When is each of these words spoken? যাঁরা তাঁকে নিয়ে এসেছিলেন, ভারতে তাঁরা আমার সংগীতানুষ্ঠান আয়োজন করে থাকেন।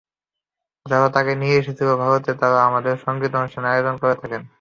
যাঁরা 0.85 1.07
তাঁকে 1.15 1.33
নিয়ে 1.35 1.55
এসেছিলেন, 1.57 1.95
ভারতে 2.03 2.31
তাঁরা 2.41 2.59
আমার 2.67 2.83
সংগীতানুষ্ঠান 3.05 3.63
আয়োজন 3.65 3.95
করে 4.01 4.15
থাকেন। 4.21 4.41